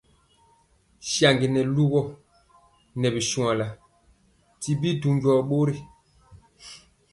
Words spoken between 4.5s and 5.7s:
ti bi du njɔɔ.